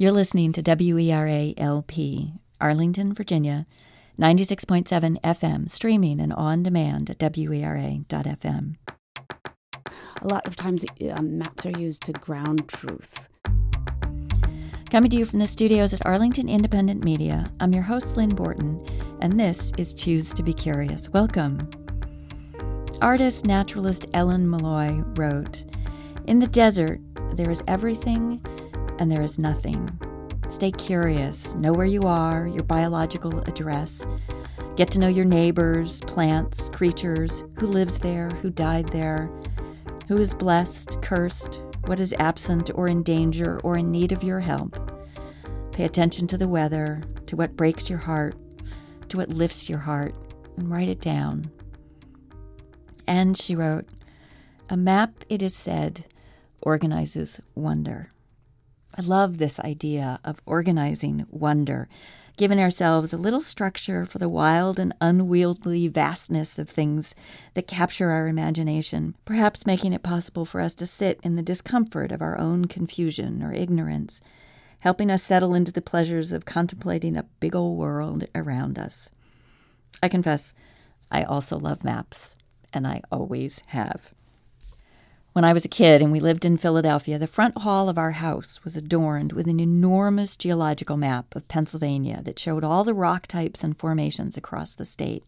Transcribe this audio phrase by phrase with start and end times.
[0.00, 3.66] You're listening to WERA LP, Arlington, Virginia,
[4.16, 8.76] 96.7 FM, streaming and on demand at WERA.FM.
[10.22, 13.28] A lot of times um, maps are used to ground truth.
[14.88, 18.80] Coming to you from the studios at Arlington Independent Media, I'm your host, Lynn Borton,
[19.20, 21.08] and this is Choose to Be Curious.
[21.08, 21.68] Welcome.
[23.02, 25.64] Artist naturalist Ellen Meloy wrote
[26.28, 27.00] In the desert,
[27.34, 28.40] there is everything
[28.98, 29.90] and there is nothing.
[30.48, 34.06] Stay curious, know where you are, your biological address.
[34.76, 39.30] Get to know your neighbors, plants, creatures, who lives there, who died there,
[40.06, 44.40] who is blessed, cursed, what is absent or in danger or in need of your
[44.40, 44.76] help.
[45.72, 48.36] Pay attention to the weather, to what breaks your heart,
[49.08, 50.14] to what lifts your heart,
[50.56, 51.50] and write it down.
[53.06, 53.86] And she wrote,
[54.70, 56.06] A map, it is said,
[56.60, 58.12] organizes wonder.
[58.98, 61.88] I love this idea of organizing wonder,
[62.36, 67.14] giving ourselves a little structure for the wild and unwieldy vastness of things
[67.54, 72.10] that capture our imagination, perhaps making it possible for us to sit in the discomfort
[72.10, 74.20] of our own confusion or ignorance,
[74.80, 79.10] helping us settle into the pleasures of contemplating the big old world around us.
[80.02, 80.54] I confess,
[81.08, 82.34] I also love maps,
[82.72, 84.12] and I always have.
[85.38, 88.10] When I was a kid and we lived in Philadelphia, the front hall of our
[88.10, 93.28] house was adorned with an enormous geological map of Pennsylvania that showed all the rock
[93.28, 95.22] types and formations across the state.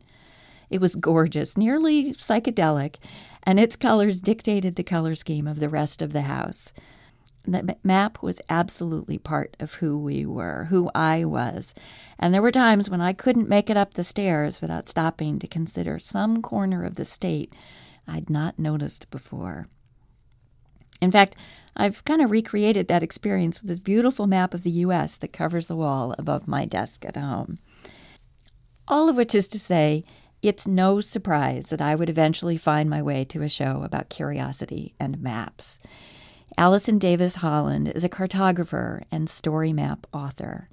[0.69, 2.97] It was gorgeous, nearly psychedelic,
[3.45, 6.73] and its colors dictated the color scheme of the rest of the house.
[7.45, 11.73] The map was absolutely part of who we were, who I was.
[12.19, 15.47] And there were times when I couldn't make it up the stairs without stopping to
[15.47, 17.55] consider some corner of the state
[18.09, 19.69] I'd not noticed before.
[21.01, 21.37] In fact,
[21.77, 25.17] I've kind of recreated that experience with this beautiful map of the U.S.
[25.19, 27.59] that covers the wall above my desk at home.
[28.89, 30.05] All of which is to say,
[30.43, 34.95] it's no surprise that I would eventually find my way to a show about curiosity
[34.99, 35.79] and maps.
[36.59, 40.69] Allison Davis Holland is a cartographer and story map author.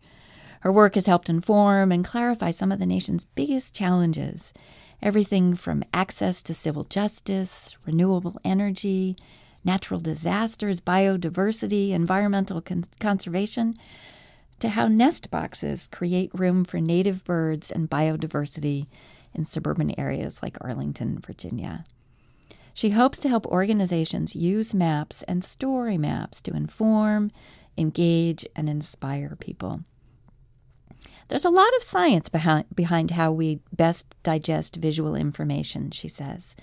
[0.61, 4.53] Her work has helped inform and clarify some of the nation's biggest challenges
[5.01, 9.15] everything from access to civil justice, renewable energy,
[9.63, 13.75] natural disasters, biodiversity, environmental con- conservation,
[14.59, 18.87] to how nest boxes create room for native birds and biodiversity
[19.33, 21.85] in suburban areas like Arlington, Virginia.
[22.73, 27.31] She hopes to help organizations use maps and story maps to inform,
[27.77, 29.83] engage, and inspire people.
[31.27, 36.55] There's a lot of science behind, behind how we best digest visual information, she says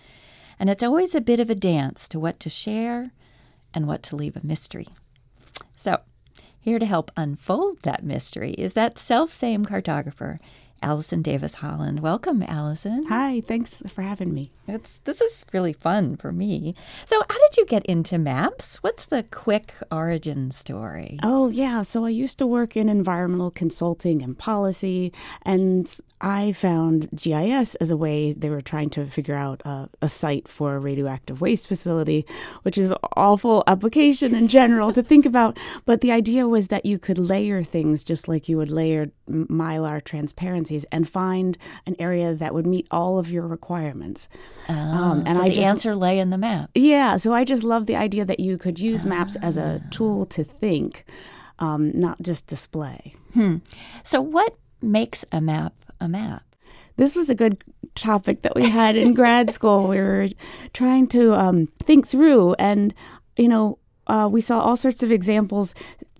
[0.59, 3.13] and it's always a bit of a dance to what to share
[3.73, 4.89] and what to leave a mystery.
[5.75, 6.01] So,
[6.61, 10.39] here to help unfold that mystery is that self same cartographer
[10.85, 12.01] Allison Davis Holland.
[12.01, 13.07] Welcome, Allison.
[13.09, 14.53] Hi, thanks for having me.
[14.69, 16.75] It's this is really fun for me.
[17.07, 18.77] So, how did you get into maps?
[18.83, 21.19] What's the quick origin story?
[21.23, 21.83] Oh, yeah.
[21.83, 25.13] So, I used to work in environmental consulting and policy,
[25.43, 25.91] and
[26.21, 30.49] I found GIS as a way they were trying to figure out a, a site
[30.49, 32.25] for a radioactive waste facility,
[32.63, 35.59] which is an awful application in general to think about.
[35.85, 40.03] But the idea was that you could layer things just like you would layer mylar
[40.75, 44.29] transparencies and find an area that would meet all of your requirements.
[44.69, 46.71] um, and so I the just, answer lay in the map.
[46.75, 49.89] Yeah, so I just love the idea that you could use maps as a ah.
[49.91, 51.05] tool to think,
[51.59, 53.15] um, not just display.
[53.35, 53.59] Hmm.
[54.03, 56.43] So, what makes a map a map?
[56.97, 57.65] This was a good
[57.95, 59.89] topic that we had in grad school.
[59.89, 60.29] We were
[60.73, 62.95] trying to um, think through, and
[63.37, 65.75] you know, uh, we saw all sorts of examples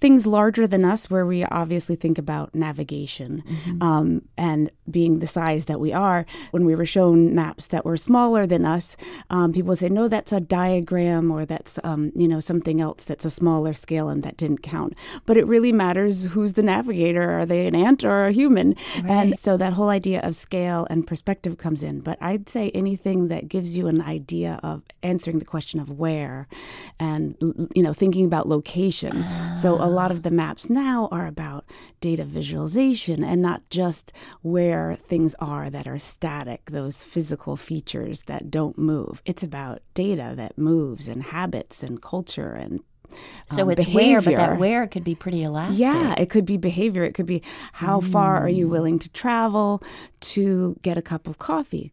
[0.05, 3.83] things larger than us, where we obviously think about navigation mm-hmm.
[3.83, 6.27] um, and being the size that we are.
[6.51, 8.99] When we were shown maps that were smaller than us,
[9.31, 13.05] um, people would say, "No, that's a diagram, or that's um, you know something else
[13.05, 14.93] that's a smaller scale and that didn't count."
[15.25, 17.31] But it really matters who's the navigator.
[17.41, 18.75] Are they an ant or a human?
[18.97, 19.11] Right.
[19.11, 22.01] And so that whole idea of scale and perspective comes in.
[22.01, 26.47] But I'd say anything that gives you an idea of answering the question of where,
[27.01, 27.37] and
[27.75, 29.25] you know thinking about location.
[29.57, 31.65] So a lot of the maps now are about
[32.01, 34.13] data visualization and not just
[34.43, 39.23] where things are that are static, those physical features that don't move.
[39.25, 42.81] It's about data that moves and habits and culture and
[43.51, 44.21] so um, it's behavior.
[44.21, 45.79] where, but that where could be pretty elastic.
[45.79, 47.05] Yeah, it could be behavior.
[47.05, 47.43] It could be
[47.73, 48.11] how mm.
[48.11, 49.83] far are you willing to travel
[50.21, 51.93] to get a cup of coffee?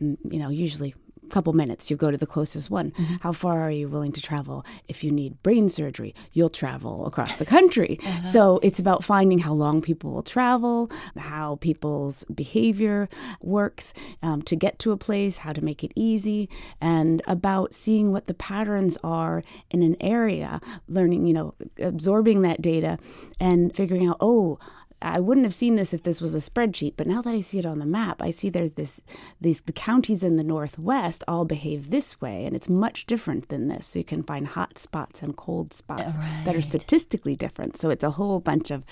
[0.00, 0.94] You know, usually
[1.28, 2.90] couple minutes, you go to the closest one.
[2.92, 3.14] Mm-hmm.
[3.20, 4.64] How far are you willing to travel?
[4.88, 7.98] If you need brain surgery, you'll travel across the country.
[8.08, 8.22] Uh-huh.
[8.22, 13.08] So it's about finding how long people will travel, how people's behavior
[13.42, 13.92] works
[14.22, 16.48] um, to get to a place, how to make it easy,
[16.80, 22.62] and about seeing what the patterns are in an area, learning, you know, absorbing that
[22.62, 22.98] data
[23.38, 24.58] and figuring out, oh,
[25.00, 27.58] I wouldn't have seen this if this was a spreadsheet, but now that I see
[27.58, 29.00] it on the map, I see there's this
[29.40, 33.68] these the counties in the northwest all behave this way, and it's much different than
[33.68, 33.88] this.
[33.88, 36.42] So you can find hot spots and cold spots right.
[36.44, 37.76] that are statistically different.
[37.76, 38.84] So it's a whole bunch of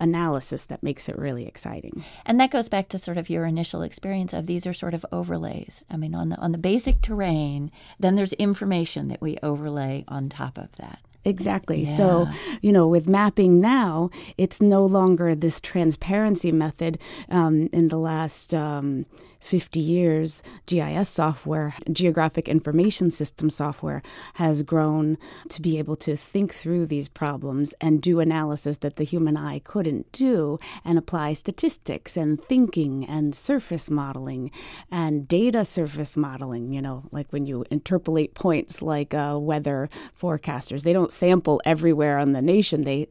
[0.00, 2.04] analysis that makes it really exciting.
[2.26, 5.06] And that goes back to sort of your initial experience of these are sort of
[5.12, 5.84] overlays.
[5.88, 7.70] I mean, on the on the basic terrain,
[8.00, 11.00] then there's information that we overlay on top of that.
[11.24, 11.82] Exactly.
[11.82, 11.96] Yeah.
[11.96, 12.28] So,
[12.60, 16.98] you know, with mapping now, it's no longer this transparency method.
[17.28, 19.06] Um, in the last um,
[19.42, 24.02] 50 years, GIS software, geographic information system software,
[24.34, 25.18] has grown
[25.50, 29.58] to be able to think through these problems and do analysis that the human eye
[29.58, 34.50] couldn't do and apply statistics and thinking and surface modeling
[34.90, 36.72] and data surface modeling.
[36.72, 42.18] You know, like when you interpolate points like uh, weather forecasters, they don't sample everywhere
[42.18, 43.08] on the nation, they,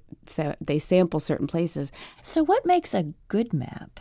[0.62, 1.92] they sample certain places.
[2.24, 4.00] So, what makes a good map?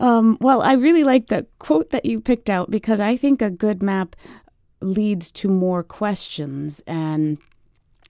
[0.00, 3.50] Um, well, I really like the quote that you picked out because I think a
[3.50, 4.16] good map
[4.80, 7.38] leads to more questions and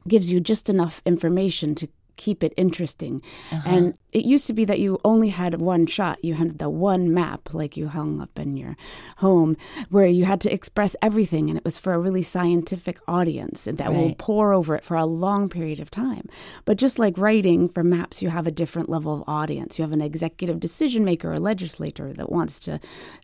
[0.08, 1.88] gives you just enough information to
[2.22, 3.20] keep it interesting.
[3.50, 3.69] Uh-huh.
[3.69, 6.22] And it used to be that you only had one shot.
[6.22, 8.76] You had the one map, like you hung up in your
[9.16, 9.56] home,
[9.88, 13.80] where you had to express everything, and it was for a really scientific audience that
[13.80, 13.90] right.
[13.90, 16.28] will pore over it for a long period of time.
[16.64, 19.78] But just like writing for maps, you have a different level of audience.
[19.78, 22.78] You have an executive decision maker, a legislator that wants to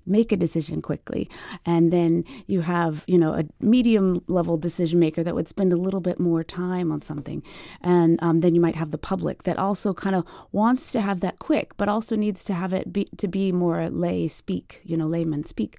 [0.06, 1.28] make a decision quickly,
[1.66, 5.76] and then you have, you know, a medium level decision maker that would spend a
[5.76, 7.42] little bit more time on something,
[7.82, 11.20] and um, then you might have the public that also kind of wants to have
[11.20, 14.96] that quick, but also needs to have it be, to be more lay speak, you
[14.96, 15.78] know, layman speak.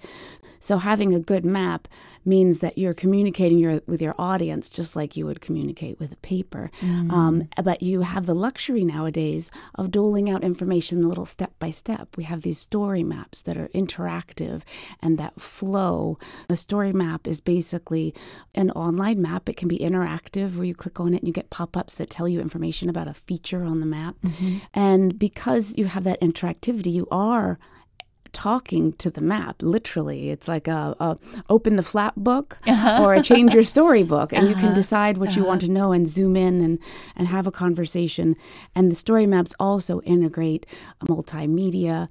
[0.60, 1.88] So having a good map
[2.26, 6.18] means that you're communicating your, with your audience just like you would communicate with a
[6.18, 6.70] paper.
[6.82, 7.12] Mm.
[7.12, 11.72] Um, but you have the luxury nowadays of doling out information a little step by
[11.72, 12.16] step.
[12.18, 14.62] We have these story maps that are interactive
[15.02, 16.18] and that flow.
[16.50, 18.14] A story map is basically
[18.56, 19.50] an online map.
[19.50, 22.10] It can be interactive where you click on it and you get pop ups that
[22.10, 24.16] tell you information about a feature on the map.
[24.24, 24.58] Mm-hmm.
[24.74, 27.58] And because you have that interactivity, you are
[28.32, 31.18] talking to the map literally it's like a, a
[31.50, 33.04] open the flap book uh-huh.
[33.04, 34.50] or a change your story book and uh-huh.
[34.50, 34.76] you can uh-huh.
[34.76, 35.40] decide what uh-huh.
[35.40, 35.68] you want uh-huh.
[35.68, 36.80] to know and zoom in and,
[37.16, 38.36] and have a conversation
[38.76, 40.66] and the story maps also integrate
[41.04, 42.08] multimedia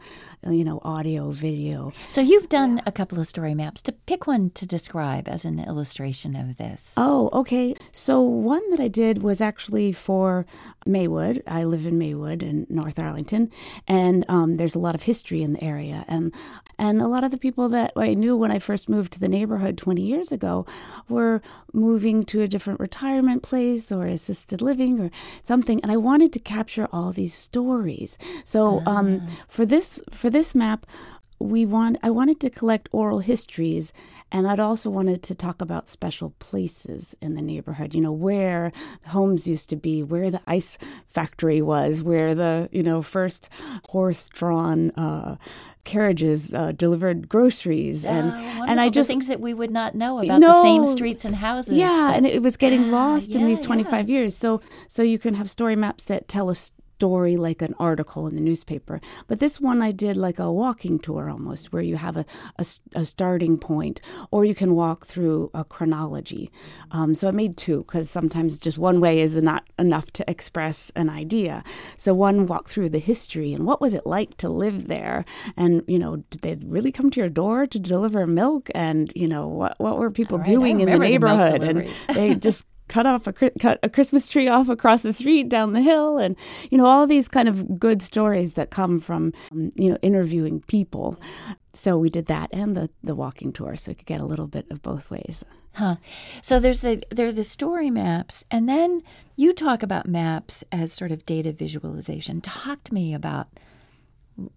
[0.48, 4.50] you know audio video so you've done a couple of story maps to pick one
[4.50, 9.40] to describe as an illustration of this oh okay so one that i did was
[9.40, 10.46] actually for
[10.86, 13.50] maywood i live in maywood in north arlington
[13.86, 16.34] and um, there's a lot of history in the area and
[16.78, 19.28] and a lot of the people that I knew when I first moved to the
[19.28, 20.64] neighborhood 20 years ago
[21.08, 25.10] were moving to a different retirement place or assisted living or
[25.42, 28.18] something and I wanted to capture all these stories.
[28.44, 29.44] So um, ah.
[29.48, 30.86] for this for this map
[31.38, 33.92] we want I wanted to collect oral histories
[34.30, 38.72] and I'd also wanted to talk about special places in the neighborhood, you know, where
[39.06, 40.76] homes used to be, where the ice
[41.06, 43.48] factory was, where the, you know, first
[43.88, 45.36] horse drawn uh,
[45.84, 50.20] carriages uh, delivered groceries and uh, and I just things that we would not know
[50.20, 51.78] about no, the same streets and houses.
[51.78, 54.14] Yeah, and it was getting lost yeah, in these 25 yeah.
[54.14, 54.36] years.
[54.36, 56.54] So so you can have story maps that tell a
[56.98, 59.00] story like an article in the newspaper.
[59.28, 62.24] But this one I did like a walking tour almost, where you have a,
[62.58, 64.00] a, a starting point,
[64.32, 66.50] or you can walk through a chronology.
[66.90, 70.90] Um, so I made two because sometimes just one way is not enough to express
[70.96, 71.62] an idea.
[71.96, 75.24] So one walk through the history and what was it like to live there,
[75.56, 79.28] and you know, did they really come to your door to deliver milk, and you
[79.28, 83.06] know, what what were people right, doing in the neighborhood, the and they just cut
[83.06, 86.36] off a cut a Christmas tree off across the street down the hill, and
[86.70, 90.60] you know all these kind of good stories that come from um, you know interviewing
[90.62, 91.20] people.
[91.74, 94.48] So we did that and the the walking tour, so we could get a little
[94.48, 95.44] bit of both ways.
[95.74, 95.96] Huh.
[96.42, 99.02] So there's the there are the story maps, and then
[99.36, 102.40] you talk about maps as sort of data visualization.
[102.40, 103.48] Talk to me about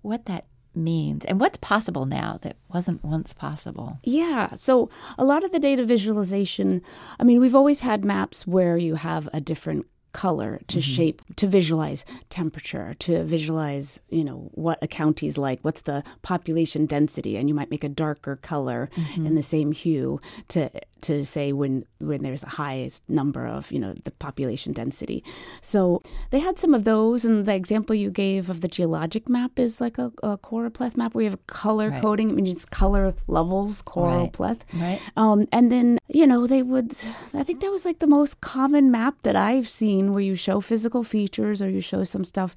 [0.01, 0.45] what that
[0.75, 4.00] means and what's possible now that wasn't once possible.
[4.04, 4.48] Yeah.
[4.56, 6.82] So, a lot of the data visualization,
[7.20, 10.94] I mean, we've always had maps where you have a different color to mm-hmm.
[10.94, 16.86] shape to visualize temperature to visualize you know what a county's like what's the population
[16.86, 19.25] density and you might make a darker color mm-hmm.
[19.25, 23.79] in the same hue to to say when when there's the highest number of you
[23.79, 25.24] know the population density
[25.62, 29.58] so they had some of those and the example you gave of the geologic map
[29.60, 32.01] is like a, a choropleth map where you have color Right.
[32.01, 34.31] coding it means color levels Right.
[34.31, 35.00] choropleth Right.
[35.17, 36.91] um, and then, you know, they would,
[37.34, 40.62] I think that was like the most common map that I've seen where you show
[40.62, 42.55] physical features or you show some stuff.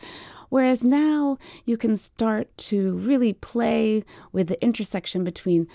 [0.50, 5.66] Whereas now you can start to really play with the intersection between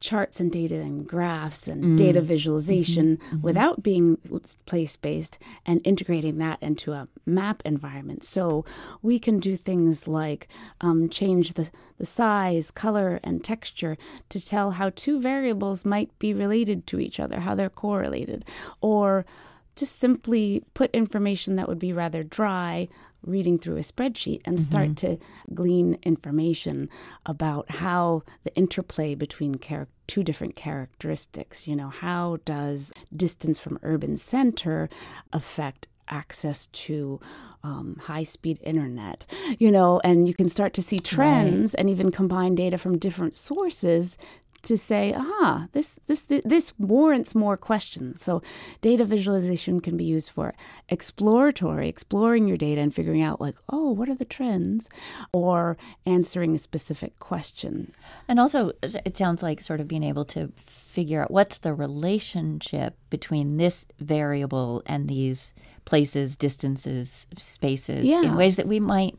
[0.00, 1.96] charts and data and graphs and mm.
[1.96, 2.28] data mm-hmm.
[2.28, 3.40] visualization mm-hmm.
[3.40, 4.18] without being
[4.66, 8.24] place based and integrating that into a map environment.
[8.24, 8.64] So
[9.02, 10.48] we can do things like
[10.80, 13.96] um, change the, the size, color, and texture
[14.28, 18.44] to tell how two variables might be related to each other, how they're correlated,
[18.80, 19.26] or
[19.74, 22.88] just simply put information that would be rather dry
[23.22, 25.18] reading through a spreadsheet and start to
[25.52, 26.88] glean information
[27.26, 33.78] about how the interplay between char- two different characteristics you know how does distance from
[33.82, 34.88] urban center
[35.32, 37.20] affect access to
[37.62, 39.26] um, high speed internet
[39.58, 40.00] you know?
[40.04, 44.16] And you can start to see trends and even combine data from different sources
[44.62, 48.22] to say, aha, this this this warrants more questions.
[48.22, 48.42] So,
[48.80, 50.54] data visualization can be used for
[50.88, 54.88] exploratory, exploring your data and figuring out, like, oh, what are the trends,
[55.32, 57.92] or answering a specific question.
[58.26, 62.96] And also, it sounds like sort of being able to figure out what's the relationship
[63.10, 65.52] between this variable and these
[65.84, 68.22] places, distances, spaces Yeah.
[68.22, 69.16] in ways that we might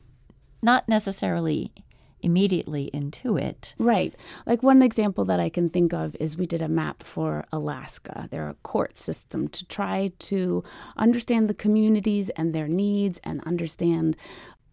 [0.62, 1.72] not necessarily
[2.22, 3.74] immediately intuit.
[3.78, 4.14] Right.
[4.46, 8.28] Like one example that I can think of is we did a map for Alaska,
[8.32, 10.64] their court system, to try to
[10.98, 14.18] understand the communities and their needs and understand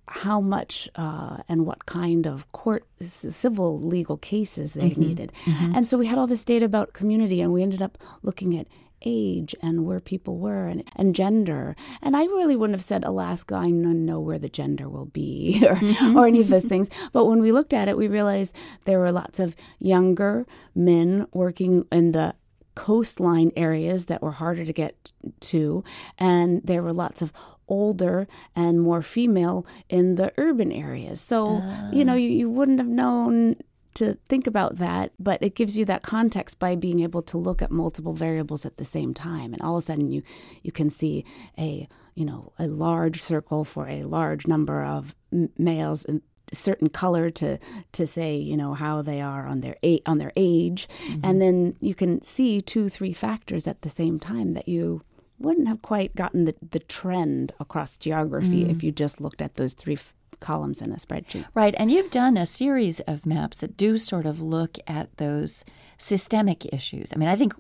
[0.09, 5.01] how much uh, and what kind of court civil legal cases they mm-hmm.
[5.01, 5.33] needed.
[5.45, 5.77] Mm-hmm.
[5.77, 8.67] And so we had all this data about community, and we ended up looking at
[9.03, 11.77] age and where people were and, and gender.
[12.03, 15.63] And I really wouldn't have said Alaska, I don't know where the gender will be
[15.69, 16.17] or, mm-hmm.
[16.17, 16.89] or any of those things.
[17.13, 21.87] But when we looked at it, we realized there were lots of younger men working
[21.93, 22.35] in the
[22.75, 25.83] coastline areas that were harder to get to,
[26.19, 27.33] and there were lots of
[27.69, 31.21] older and more female in the urban areas.
[31.21, 32.17] So, you know, ah.
[32.17, 33.57] you, you wouldn't have known
[33.97, 37.63] to think about that, but it gives you that context by being able to look
[37.63, 40.23] at multiple variables at the same time, and all of a sudden you
[40.63, 41.25] you can see
[41.59, 46.21] a you know a large circle for a large number of m- males and
[46.53, 47.59] certain color to
[47.93, 51.39] to say you know how they are on their a- on their age, and mm-hmm.
[51.39, 55.03] then you can see two three factors at the same time that you
[55.39, 58.71] wouldn't have quite gotten the, the trend across geography mm.
[58.71, 61.47] if you just looked at those three f- columns in a spreadsheet.
[61.55, 61.75] Right.
[61.79, 65.65] And you've done a series of maps that do sort of look at those
[65.99, 67.13] systemic issues.
[67.15, 67.55] I mean, I think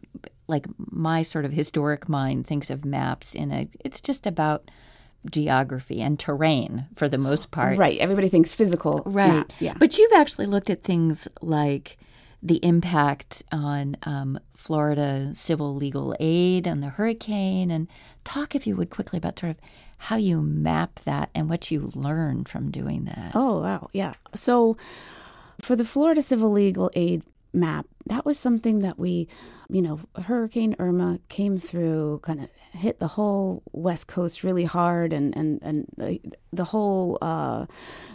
[0.47, 4.71] like my sort of historic mind thinks of maps in a, it's just about
[5.31, 7.79] geography and terrain for the most part.
[7.79, 7.99] Right.
[7.99, 9.29] Everybody thinks physical Right.
[9.29, 9.61] maps.
[9.61, 9.75] Yeah.
[9.79, 11.99] But you've actually looked at things like
[12.43, 17.89] the impact on um, Florida civil legal aid on the hurricane, and
[18.25, 19.57] talk, if you would, quickly about sort of
[19.99, 23.33] how you map that and what you learn from doing that.
[23.35, 23.89] Oh, wow.
[23.93, 24.15] Yeah.
[24.35, 24.77] So
[25.61, 29.29] for the Florida Civil Legal Aid map, that was something that we,
[29.69, 35.13] you know, Hurricane Irma came through, kind of hit the whole West Coast really hard,
[35.13, 37.67] and, and, and the, whole uh,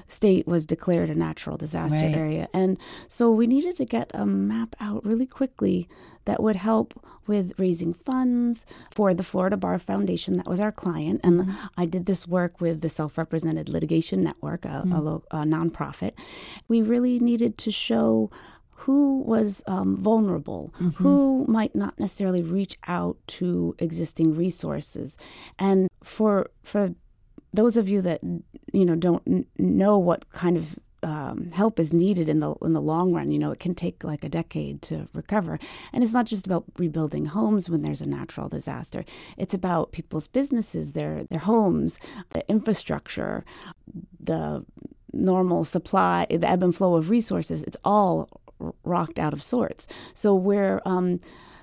[0.07, 2.15] state was declared a natural disaster Right.
[2.15, 2.47] area.
[2.53, 5.87] And so we needed to get a map out really quickly
[6.25, 6.93] that would help
[7.27, 10.37] with raising funds for the Florida Bar Foundation.
[10.37, 11.21] That was our client.
[11.23, 15.37] And I did this work with the Self Represented Litigation Network, a, a, lo- a
[15.43, 16.13] nonprofit.
[16.67, 18.29] We really needed to show
[18.81, 25.17] who was um, vulnerable, who might not necessarily reach out to existing resources.
[25.59, 26.95] And for, for
[27.53, 28.21] those of you that
[28.73, 32.73] you know don't n- know what kind of um, help is needed in the in
[32.73, 33.31] the long run.
[33.31, 35.59] You know, it can take like a decade to recover,
[35.93, 39.03] and it's not just about rebuilding homes when there's a natural disaster.
[39.37, 43.43] It's about people's businesses, their their homes, the infrastructure,
[44.19, 44.65] the
[45.13, 47.63] normal supply, the ebb and flow of resources.
[47.63, 48.29] It's all
[48.83, 49.87] rocked out of sorts.
[50.13, 51.19] So where um,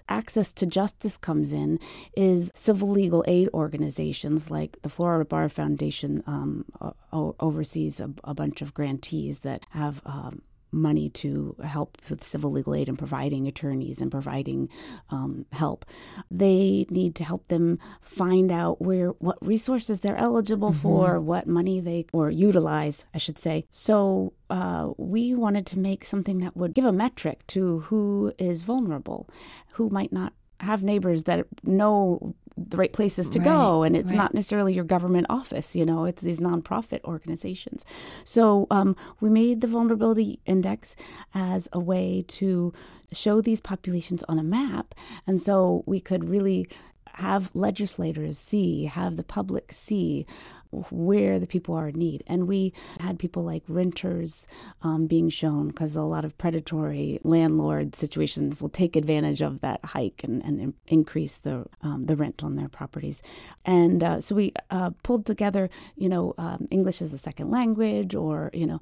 [0.08, 1.78] access to justice comes in
[2.16, 6.64] is civil legal aid organizations like the Florida Bar Foundation um,
[7.12, 12.50] o- oversees a, a bunch of grantees that have um, money to help with civil
[12.50, 14.68] legal aid and providing attorneys and providing
[15.10, 15.84] um, help.
[16.30, 20.80] They need to help them find out where what resources they're eligible mm-hmm.
[20.80, 23.66] for, what money they or utilize, I should say.
[23.70, 28.62] So uh, we wanted to make something that would give a metric to who is
[28.62, 29.28] vulnerable,
[29.74, 34.08] who might not have neighbors that know the right places to right, go and it's
[34.08, 34.16] right.
[34.16, 37.84] not necessarily your government office you know it's these nonprofit organizations
[38.24, 40.96] so um, we made the vulnerability index
[41.34, 42.72] as a way to
[43.12, 44.94] show these populations on a map
[45.26, 46.66] and so we could really
[47.14, 50.26] have legislators see have the public see
[50.70, 52.22] where the people are in need.
[52.26, 54.46] And we had people like renters
[54.82, 59.80] um, being shown because a lot of predatory landlord situations will take advantage of that
[59.84, 63.22] hike and, and increase the um, the rent on their properties.
[63.64, 68.14] And uh, so we uh, pulled together, you know, um, English as a second language
[68.14, 68.80] or you know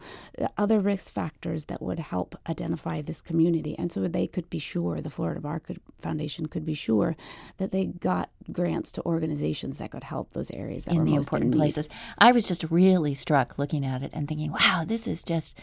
[0.56, 5.00] other risk factors that would help identify this community, and so they could be sure
[5.00, 7.16] the Florida Bar could, Foundation could be sure
[7.58, 11.10] that they got grants to organizations that could help those areas that in were the
[11.10, 11.92] most important in places.
[12.18, 15.58] I was just really struck looking at it and thinking, wow, this is just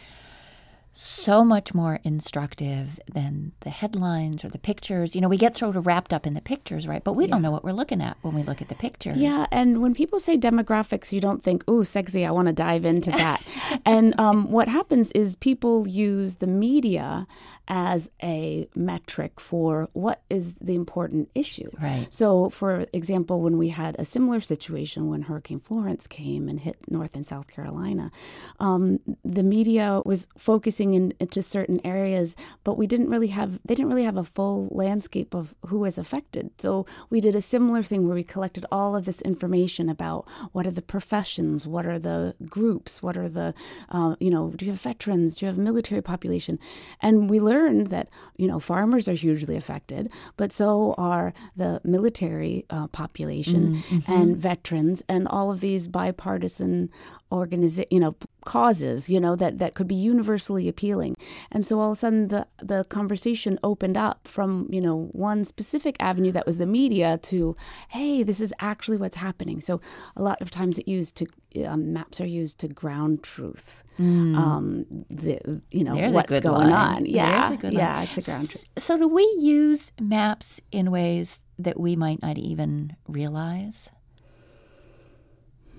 [0.94, 5.16] so much more instructive than the headlines or the pictures.
[5.16, 7.04] You know, we get sort of wrapped up in the pictures, right?
[7.04, 7.32] But we yeah.
[7.32, 9.18] don't know what we're looking at when we look at the pictures.
[9.18, 12.26] Yeah, and when people say demographics, you don't think, "Oh, sexy!
[12.26, 13.44] I want to dive into that."
[13.86, 17.28] and um, what happens is people use the media
[17.68, 21.70] as a metric for what is the important issue.
[21.82, 22.08] Right.
[22.10, 26.78] So, for example, when we had a similar situation when Hurricane Florence came and hit
[26.90, 28.12] North and South Carolina,
[28.60, 32.36] um, the media was focusing in, into certain areas,
[32.66, 35.98] but we didn't really have they didn't really have a full landscape of who was
[35.98, 36.52] affected.
[36.58, 40.68] So we did a similar thing where we collected all of this information about what
[40.68, 43.54] are the professions, what are the groups, what are the
[43.90, 46.60] uh, you know, do you have veterans, do you have military population,
[47.00, 51.82] and we learned learned that you know farmers are hugely affected, but so are the
[51.84, 54.12] military uh, population mm-hmm.
[54.12, 56.90] and veterans and all of these bipartisan
[57.34, 61.16] organiza- you know causes you know that that could be universally appealing
[61.52, 65.44] and so all of a sudden the the conversation opened up from you know one
[65.44, 67.56] specific avenue that was the media to
[67.90, 69.82] hey this is actually what's happening so
[70.16, 71.26] a lot of times it used to
[71.66, 74.38] um, maps are used to ground truth mm.
[74.38, 76.98] um the you know There's what's going line.
[76.98, 78.08] on yeah yeah line.
[78.08, 82.96] to ground truth so do we use maps in ways that we might not even
[83.08, 83.90] realize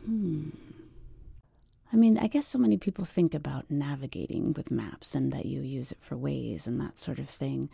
[0.05, 0.49] hmm
[1.95, 5.61] I mean, I guess so many people think about navigating with maps and that you
[5.61, 7.71] use it for ways and that sort of thing.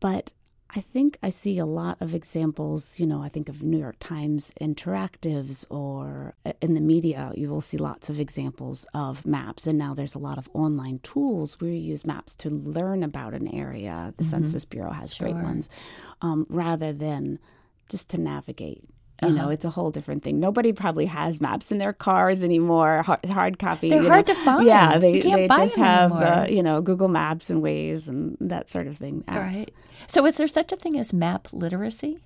[0.00, 0.32] But
[0.74, 2.98] I think I see a lot of examples.
[2.98, 7.50] You know, I think of New York Times interactives or uh, in the media, you
[7.50, 9.66] will see lots of examples of maps.
[9.66, 13.34] And now there's a lot of online tools where you use maps to learn about
[13.34, 14.14] an area.
[14.16, 14.30] The mm-hmm.
[14.30, 15.30] Census Bureau has sure.
[15.30, 15.68] great ones,
[16.22, 17.38] um, rather than
[17.90, 18.82] just to navigate
[19.22, 19.36] you uh-huh.
[19.36, 20.38] know, it's a whole different thing.
[20.38, 23.90] Nobody probably has maps in their cars anymore, hard, hard copy.
[23.90, 24.34] They're hard know.
[24.34, 24.66] to find.
[24.66, 28.86] Yeah, they, they just have, uh, you know, Google Maps and Waze and that sort
[28.86, 29.24] of thing.
[29.26, 29.56] Apps.
[29.56, 29.74] Right.
[30.06, 32.18] So, is there such a thing as map literacy?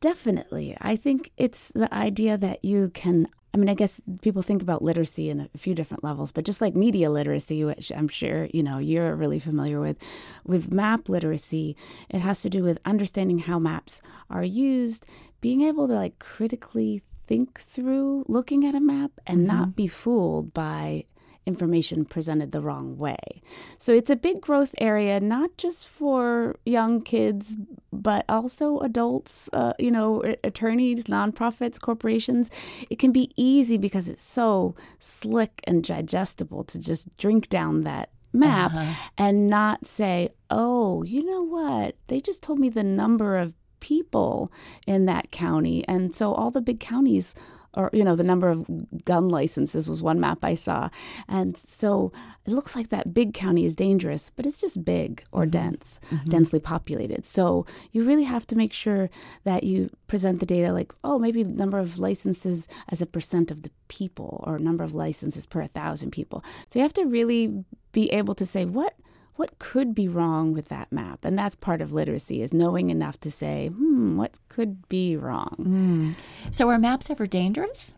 [0.00, 0.76] Definitely.
[0.80, 4.80] I think it's the idea that you can I mean, I guess people think about
[4.80, 8.62] literacy in a few different levels, but just like media literacy, which I'm sure you
[8.62, 9.98] know you're really familiar with,
[10.46, 11.76] with map literacy,
[12.08, 14.00] it has to do with understanding how maps
[14.30, 15.04] are used,
[15.42, 19.48] being able to like critically think through looking at a map and mm-hmm.
[19.48, 21.04] not be fooled by
[21.44, 23.42] information presented the wrong way.
[23.76, 27.56] So it's a big growth area, not just for young kids,
[27.92, 32.48] but also adults, uh, you know, attorneys, nonprofits, corporations.
[32.90, 38.10] It can be easy because it's so slick and digestible to just drink down that
[38.32, 39.08] map uh-huh.
[39.18, 41.96] and not say, oh, you know what?
[42.06, 44.50] They just told me the number of people
[44.86, 45.86] in that county.
[45.86, 47.34] And so all the big counties
[47.74, 48.66] or you know the number of
[49.04, 50.90] gun licenses was one map I saw,
[51.28, 52.12] and so
[52.44, 55.50] it looks like that big county is dangerous, but it's just big or mm-hmm.
[55.50, 56.28] dense, mm-hmm.
[56.28, 57.24] densely populated.
[57.24, 59.08] So you really have to make sure
[59.44, 63.62] that you present the data like, oh, maybe number of licenses as a percent of
[63.62, 66.44] the people, or number of licenses per a thousand people.
[66.68, 68.94] So you have to really be able to say what
[69.36, 71.24] what could be wrong with that map?
[71.24, 75.56] And that's part of literacy is knowing enough to say, hmm, what could be wrong?
[75.58, 76.54] Mm.
[76.54, 77.94] So are maps ever dangerous?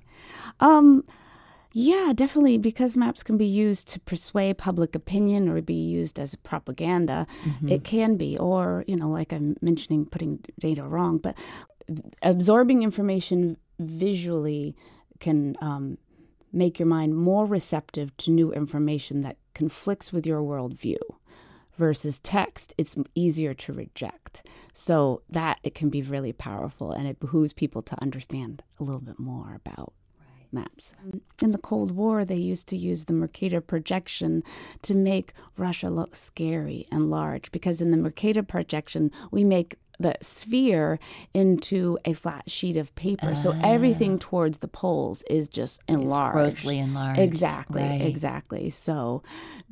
[0.61, 1.05] Um,
[1.73, 6.37] yeah, definitely, because maps can be used to persuade public opinion or be used as
[6.37, 7.27] propaganda.
[7.45, 7.69] Mm-hmm.
[7.69, 11.37] It can be, or, you know, like I'm mentioning, putting data wrong, but
[12.23, 14.77] absorbing information visually
[15.19, 15.99] can um,
[16.53, 20.99] make your mind more receptive to new information that conflicts with your worldview
[21.77, 24.47] versus text, it's easier to reject.
[24.73, 29.01] So that it can be really powerful and it behooves people to understand a little
[29.01, 29.93] bit more about
[30.55, 30.95] maps.
[31.43, 34.43] In the Cold War, they used to use the Mercator projection
[34.83, 40.17] to make Russia look scary and large because in the Mercator projection, we make the
[40.23, 40.99] sphere
[41.33, 43.29] into a flat sheet of paper.
[43.29, 43.61] Uh, so ah.
[43.63, 46.35] everything towards the poles is just enlarged.
[46.35, 47.21] Grossly enlarged.
[47.21, 48.01] Exactly, right.
[48.01, 48.71] exactly.
[48.71, 49.23] So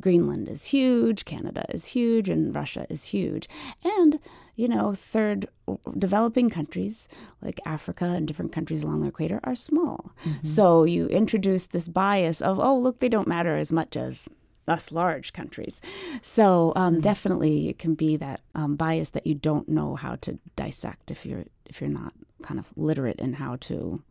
[0.01, 3.49] Greenland is huge, Canada is huge, and Russia is huge.
[3.85, 4.19] And,
[4.57, 5.49] you know, third
[5.97, 7.09] developing countries
[7.41, 10.13] like Africa and different countries along the equator are small.
[10.25, 10.47] Mm-hmm.
[10.47, 14.29] So you introduce this bias of, oh, look, they don't matter as much as
[14.68, 15.81] us large countries.
[16.20, 17.01] So um, mm-hmm.
[17.01, 21.27] definitely, it can be that um, bias that you don't know how to dissect if
[21.27, 24.03] you're if you're not kind of literate in how to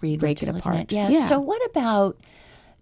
[0.00, 0.92] read break it apart.
[0.92, 1.08] Yeah.
[1.08, 1.20] yeah.
[1.20, 2.18] So what about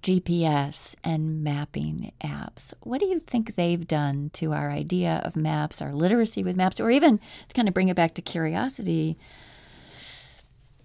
[0.03, 2.75] GPS and mapping apps?
[2.83, 6.79] What do you think they've done to our idea of maps, our literacy with maps,
[6.79, 9.17] or even to kind of bring it back to curiosity?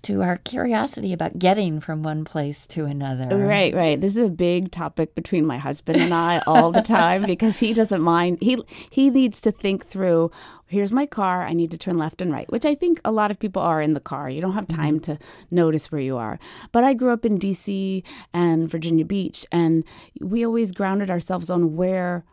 [0.04, 3.36] To our curiosity about getting from one place to another.
[3.36, 4.00] Right, right.
[4.00, 7.74] This is a big topic between my husband and I all the time because he
[7.74, 8.38] doesn't mind.
[8.42, 10.32] He he needs to think through.
[10.68, 11.46] Here's my car.
[11.46, 13.82] I need to turn left and right, which I think a lot of people are
[13.82, 14.30] in the car.
[14.30, 15.14] You don't have time mm-hmm.
[15.14, 16.40] to notice where you are.
[16.72, 18.04] But I grew up in D.C.
[18.34, 19.84] and Virginia Beach, and
[20.22, 22.24] we always grounded ourselves on where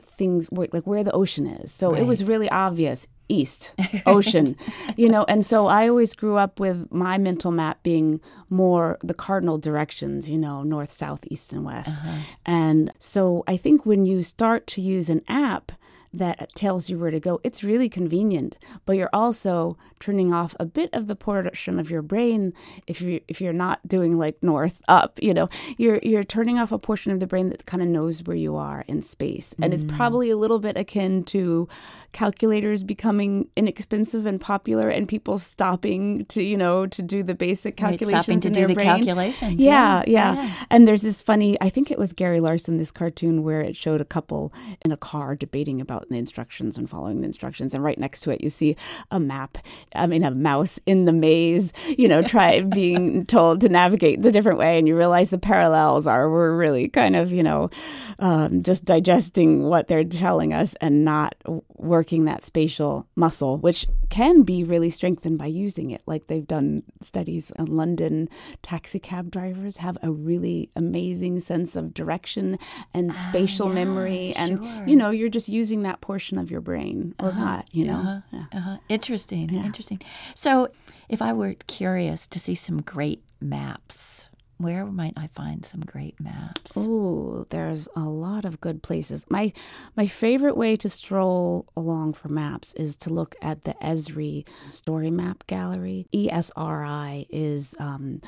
[0.00, 1.72] things like where the ocean is.
[1.72, 2.02] So right.
[2.02, 3.72] it was really obvious east
[4.06, 4.56] ocean
[4.96, 9.14] you know and so i always grew up with my mental map being more the
[9.14, 12.18] cardinal directions you know north south east and west uh-huh.
[12.44, 15.72] and so i think when you start to use an app
[16.12, 17.40] that tells you where to go.
[17.42, 22.02] It's really convenient, but you're also turning off a bit of the portion of your
[22.02, 22.52] brain
[22.86, 25.48] if you if you're not doing like north up, you know.
[25.78, 28.56] You're you're turning off a portion of the brain that kind of knows where you
[28.56, 29.54] are in space.
[29.60, 29.74] And mm.
[29.74, 31.68] it's probably a little bit akin to
[32.12, 37.76] calculators becoming inexpensive and popular and people stopping to, you know, to do the basic
[37.76, 38.86] calculations right, stopping to do the brain.
[38.86, 39.60] calculations.
[39.60, 40.54] Yeah, yeah, yeah.
[40.70, 44.00] And there's this funny, I think it was Gary Larson this cartoon where it showed
[44.00, 44.52] a couple
[44.84, 47.74] in a car debating about out the instructions and following the instructions.
[47.74, 48.76] And right next to it, you see
[49.10, 49.58] a map.
[49.94, 51.72] I mean, a mouse in the maze.
[51.86, 56.06] You know, try being told to navigate the different way, and you realize the parallels
[56.06, 57.70] are we're really kind of you know
[58.18, 61.34] um, just digesting what they're telling us and not
[61.82, 66.02] working that spatial muscle, which can be really strengthened by using it.
[66.06, 68.28] Like they've done studies in London,
[68.62, 72.58] taxi cab drivers have a really amazing sense of direction
[72.92, 74.88] and ah, spatial yeah, memory, and sure.
[74.88, 77.40] you know, you're just using that that portion of your brain or uh-huh.
[77.40, 77.92] not, you know.
[77.92, 78.20] Uh-huh.
[78.32, 78.58] Yeah.
[78.58, 78.76] Uh-huh.
[78.88, 79.50] Interesting.
[79.50, 79.64] Yeah.
[79.64, 80.00] Interesting.
[80.34, 80.70] So,
[81.08, 84.30] if I were curious to see some great maps,
[84.62, 86.72] where might I find some great maps?
[86.76, 89.26] Oh, there's a lot of good places.
[89.28, 89.52] My
[89.96, 95.10] my favorite way to stroll along for maps is to look at the Esri Story
[95.10, 96.06] Map Gallery.
[96.12, 98.20] ESRI is um,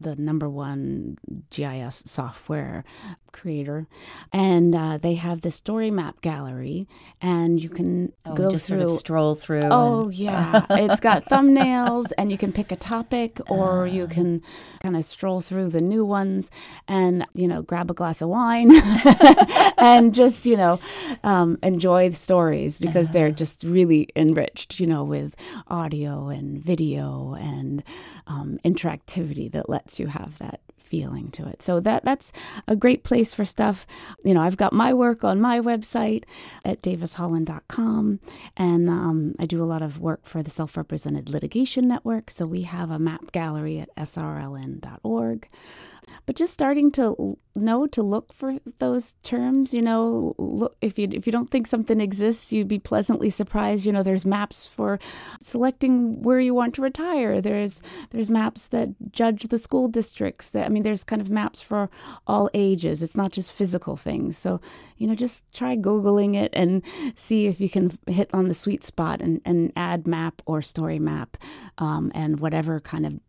[0.00, 1.18] the number one
[1.50, 2.84] GIS software
[3.32, 3.86] creator,
[4.32, 6.86] and uh, they have the story map gallery,
[7.20, 9.68] and you can oh, go just through, sort of stroll through.
[9.70, 10.14] Oh and...
[10.14, 13.84] yeah, it's got thumbnails, and you can pick a topic, or uh.
[13.84, 14.12] you ah.
[14.12, 14.42] can
[14.82, 16.50] kind of stroll through the new ones,
[16.86, 18.70] and you know, grab a glass of wine,
[19.78, 20.80] and just you know,
[21.24, 25.34] um, enjoy the stories because they're just really enriched, you know, with
[25.68, 27.82] audio and video and
[28.26, 31.62] um, interactivity that lets you have that feeling to it.
[31.62, 32.32] So that that's
[32.66, 33.86] a great place for stuff.
[34.24, 36.24] You know, I've got my work on my website
[36.64, 38.20] at davisholland.com,
[38.56, 42.30] and um, I do a lot of work for the Self Represented Litigation Network.
[42.30, 45.48] So we have a map gallery at srln.org
[46.26, 51.08] but just starting to know to look for those terms you know look if you
[51.10, 53.84] if you don't think something exists you'd be pleasantly surprised.
[53.86, 54.98] You know there's maps for
[55.40, 57.40] selecting where you want to retire.
[57.40, 61.60] There's there's maps that judge the school districts that i mean there's kind of maps
[61.60, 61.90] for
[62.26, 63.02] all ages.
[63.02, 64.36] It's not just physical things.
[64.36, 64.60] So
[64.96, 66.82] you know just try googling it and
[67.14, 70.98] see if you can hit on the sweet spot and, and add map or story
[70.98, 71.36] map
[71.78, 73.20] um, and whatever kind of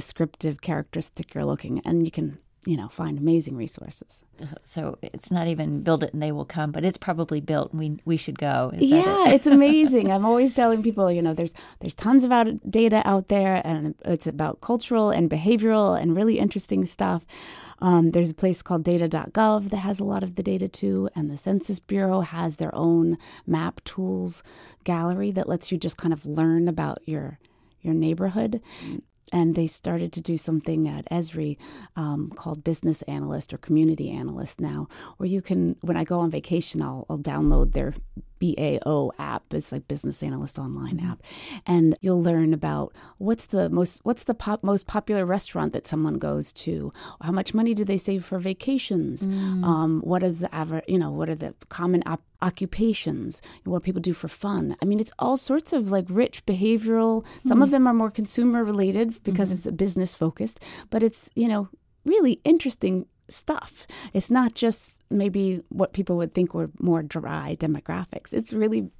[0.00, 4.22] descriptive characteristic you're looking and you can you know find amazing resources.
[4.62, 7.80] So it's not even build it and they will come but it's probably built and
[7.80, 9.34] we we should go Is yeah it?
[9.36, 10.10] it's amazing.
[10.12, 13.94] I'm always telling people you know there's there's tons of out data out there and
[14.04, 17.24] it's about cultural and behavioral and really interesting stuff.
[17.78, 21.30] Um, there's a place called data.gov that has a lot of the data too and
[21.30, 24.42] the census bureau has their own map tools
[24.84, 27.38] gallery that lets you just kind of learn about your
[27.80, 28.60] your neighborhood
[29.32, 31.56] and they started to do something at Esri
[31.96, 36.30] um, called Business Analyst or Community Analyst now, where you can, when I go on
[36.30, 37.94] vacation, I'll, I'll download their
[38.38, 39.52] BAO app.
[39.52, 41.10] It's like Business Analyst Online mm-hmm.
[41.10, 41.22] app,
[41.66, 46.18] and you'll learn about what's the most what's the pop, most popular restaurant that someone
[46.18, 46.92] goes to.
[47.20, 49.26] How much money do they save for vacations?
[49.26, 49.64] Mm.
[49.64, 50.84] Um, what is the average?
[50.86, 53.42] You know, what are the common op- occupations?
[53.64, 54.76] What people do for fun?
[54.82, 57.24] I mean, it's all sorts of like rich behavioral.
[57.44, 57.62] Some mm.
[57.62, 59.68] of them are more consumer related because mm-hmm.
[59.68, 61.68] it's business focused, but it's you know
[62.04, 63.86] really interesting stuff.
[64.12, 68.32] It's not just maybe what people would think were more dry demographics.
[68.32, 68.90] It's really,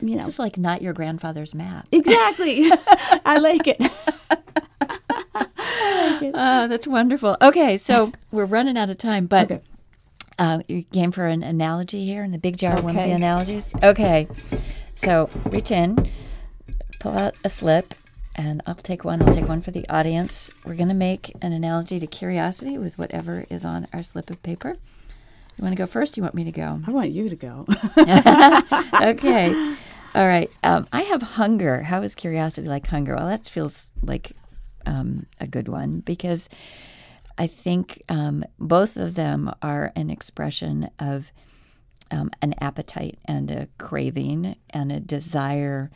[0.00, 0.18] you know.
[0.18, 1.86] This is like not your grandfather's map.
[1.92, 2.70] Exactly.
[3.24, 3.80] I like it.
[6.34, 7.36] Oh, that's wonderful.
[7.42, 9.62] Okay, so we're running out of time, but okay.
[10.38, 12.74] Uh, you game for an analogy here in the big jar.
[12.74, 12.82] Okay.
[12.82, 13.74] One of the analogies.
[13.82, 14.28] Okay,
[14.94, 16.10] so reach in,
[17.00, 17.94] pull out a slip,
[18.34, 19.22] and I'll take one.
[19.22, 20.50] I'll take one for the audience.
[20.64, 24.42] We're going to make an analogy to curiosity with whatever is on our slip of
[24.42, 24.76] paper.
[25.56, 26.18] You want to go first?
[26.18, 26.80] you want me to go?
[26.86, 27.64] I want you to go.
[29.02, 29.76] okay.
[30.14, 30.50] All right.
[30.62, 31.82] Um, I have hunger.
[31.82, 33.14] How is curiosity like hunger?
[33.16, 34.32] Well, that feels like
[34.84, 36.48] um, a good one because
[37.38, 41.32] I think um, both of them are an expression of
[42.10, 45.90] um, an appetite and a craving and a desire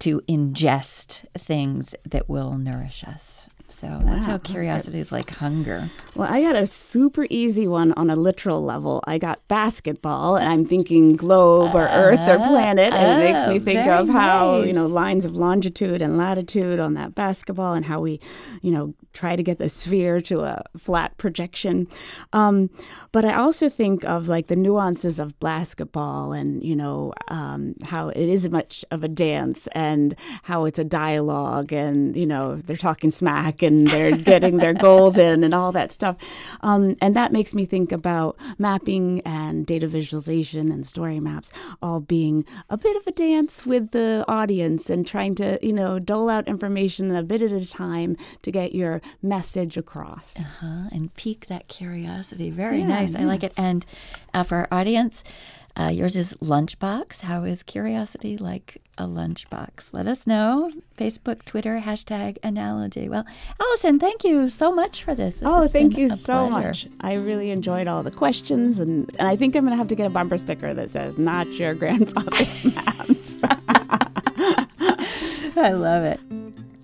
[0.00, 3.48] to ingest things that will nourish us.
[3.68, 5.90] So that's wow, how curiosity that's is like hunger.
[6.14, 9.02] Well, I got a super easy one on a literal level.
[9.06, 13.46] I got basketball, and I'm thinking globe or Earth or uh, planet, and it makes
[13.48, 14.66] me oh, think of how nice.
[14.66, 18.20] you know lines of longitude and latitude on that basketball, and how we,
[18.60, 21.88] you know, try to get the sphere to a flat projection.
[22.32, 22.70] Um,
[23.12, 28.10] but I also think of like the nuances of basketball, and you know um, how
[28.10, 32.76] it is much of a dance, and how it's a dialogue, and you know they're
[32.76, 36.16] talking smack and they're getting their goals in and all that stuff.
[36.60, 41.50] Um, and that makes me think about mapping and data visualization and story maps
[41.82, 45.98] all being a bit of a dance with the audience and trying to, you know,
[45.98, 50.38] dole out information a bit at a time to get your message across.
[50.38, 50.88] Uh-huh.
[50.92, 52.50] And pique that curiosity.
[52.50, 53.14] Very yeah, nice.
[53.14, 53.22] Yeah.
[53.22, 53.52] I like it.
[53.56, 53.84] And
[54.32, 55.24] uh, for our audience,
[55.76, 57.22] uh, yours is Lunchbox.
[57.22, 59.92] How is curiosity like a lunchbox?
[59.92, 60.70] Let us know.
[60.96, 63.08] Facebook, Twitter, hashtag analogy.
[63.08, 63.26] Well,
[63.60, 65.40] Allison, thank you so much for this.
[65.40, 66.86] this oh, thank you so much.
[67.00, 69.96] I really enjoyed all the questions, and, and I think I'm going to have to
[69.96, 73.40] get a bumper sticker that says, Not your grandfather's maps.
[75.56, 76.20] I love it.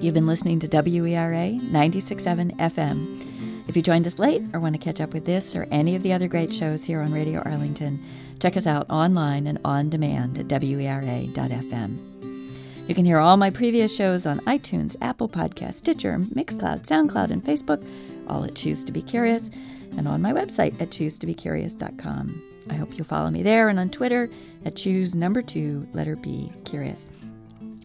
[0.01, 3.40] You've been listening to WERA 96.7 FM.
[3.71, 6.03] If you joined us late or want to catch up with this or any of
[6.03, 8.05] the other great shows here on Radio Arlington,
[8.41, 11.99] Check us out online and on demand at WERA.fm.
[12.89, 17.45] You can hear all my previous shows on iTunes, Apple Podcasts, Stitcher, Mixcloud, SoundCloud, and
[17.45, 17.87] Facebook,
[18.29, 19.51] all at Choose to Be Curious,
[19.97, 22.43] and on my website at choosetobecurious.com.
[22.71, 24.31] I hope you'll follow me there and on Twitter
[24.65, 27.07] at choose number two, letter B, curious.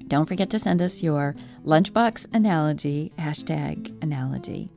[0.08, 4.70] Don't forget to send us your lunchbox analogy, hashtag analogy.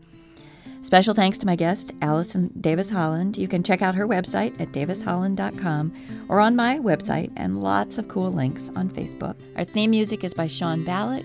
[0.82, 3.36] Special thanks to my guest, Allison Davis Holland.
[3.36, 8.08] You can check out her website at davisholland.com or on my website, and lots of
[8.08, 9.36] cool links on Facebook.
[9.56, 11.24] Our theme music is by Sean Ballack.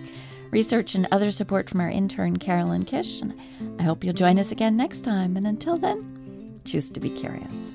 [0.52, 3.22] Research and other support from our intern, Carolyn Kish.
[3.22, 3.40] And
[3.80, 5.38] I hope you'll join us again next time.
[5.38, 7.72] And until then, choose to be curious.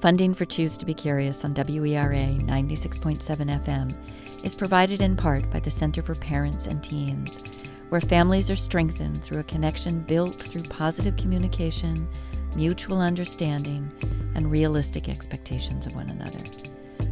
[0.00, 3.18] Funding for Choose to Be Curious on WERA 96.7
[3.64, 7.57] FM is provided in part by the Center for Parents and Teens
[7.88, 12.08] where families are strengthened through a connection built through positive communication,
[12.56, 13.88] mutual understanding,
[14.34, 16.42] and realistic expectations of one another.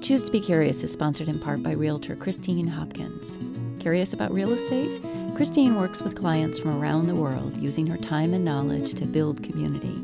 [0.02, 3.36] Choose to Be Curious is sponsored in part by Realtor Christine Hopkins.
[3.80, 5.02] Curious about real estate?
[5.36, 9.42] Christine works with clients from around the world using her time and knowledge to build
[9.42, 10.02] community.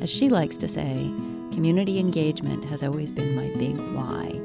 [0.00, 1.12] As she likes to say,
[1.52, 4.40] community engagement has always been my big why.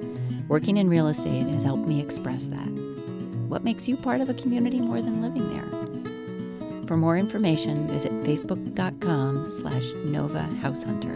[0.48, 2.70] Working in real estate has helped me express that.
[3.48, 6.86] What makes you part of a community more than living there?
[6.86, 11.16] For more information, visit facebook.com slash Nova House Hunter.